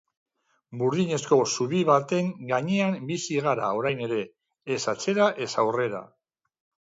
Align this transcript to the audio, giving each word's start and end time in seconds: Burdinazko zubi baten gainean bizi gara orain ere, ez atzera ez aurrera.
Burdinazko 0.81 1.37
zubi 1.49 1.81
baten 1.89 2.31
gainean 2.51 2.97
bizi 3.11 3.37
gara 3.47 3.69
orain 3.81 4.01
ere, 4.07 4.19
ez 4.77 4.81
atzera 4.95 5.31
ez 5.47 5.51
aurrera. 5.65 6.01